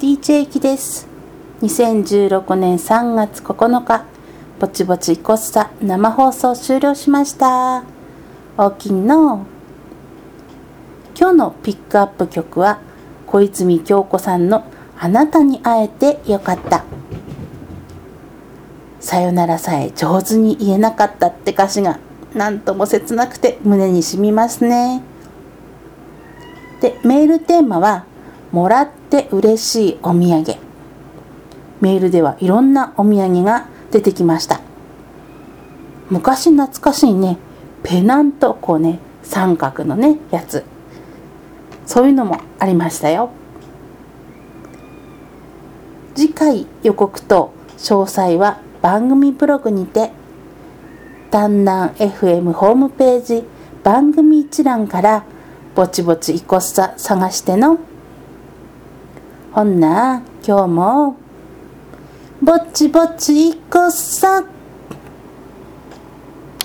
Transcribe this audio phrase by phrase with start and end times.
[0.00, 1.08] DJ きです。
[1.60, 4.04] 2016年3月9日
[4.60, 7.82] ぼちぼちイコスタ生放送終了しました。
[8.56, 9.44] おきんの。
[11.18, 12.78] 今日のピックアップ曲は
[13.26, 14.62] 小泉京子さんの
[14.96, 16.84] あなたに会えてよかった。
[19.00, 21.98] さよならさえ上手に言えなかったって歌詞が
[22.36, 25.02] なんとも切なくて胸に染みますね。
[26.80, 28.04] でメールテーマは
[28.52, 30.56] もらって嬉しいお土産。
[31.80, 34.60] メールではいろんなお土産が出てきました。
[36.10, 37.36] 昔懐かしいね
[37.82, 40.64] ペナントこうね三角のねやつ。
[41.86, 43.30] そういうのもありましたよ。
[46.14, 50.10] 次回予告と詳細は番組ブログにて
[51.30, 53.44] 丹南 FM ホームページ
[53.84, 55.24] 番組一覧から
[55.74, 57.78] ぼちぼちいこっさ探しての
[59.58, 61.16] ほんな今日も
[62.40, 64.44] ぼっちぼっちいこっさ